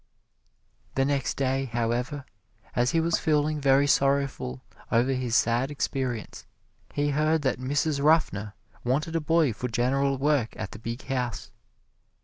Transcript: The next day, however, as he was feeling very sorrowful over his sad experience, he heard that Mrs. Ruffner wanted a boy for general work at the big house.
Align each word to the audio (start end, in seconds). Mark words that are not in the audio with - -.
The 0.95 1.05
next 1.05 1.37
day, 1.37 1.65
however, 1.65 2.25
as 2.75 2.89
he 2.89 2.99
was 2.99 3.19
feeling 3.19 3.61
very 3.61 3.85
sorrowful 3.85 4.63
over 4.91 5.13
his 5.13 5.35
sad 5.35 5.69
experience, 5.69 6.47
he 6.91 7.11
heard 7.11 7.43
that 7.43 7.59
Mrs. 7.59 8.01
Ruffner 8.03 8.55
wanted 8.83 9.15
a 9.15 9.21
boy 9.21 9.53
for 9.53 9.67
general 9.67 10.17
work 10.17 10.55
at 10.57 10.71
the 10.71 10.79
big 10.79 11.03
house. 11.03 11.51